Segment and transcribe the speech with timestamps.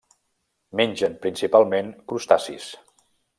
[0.79, 2.67] Mengen, principalment, crustacis.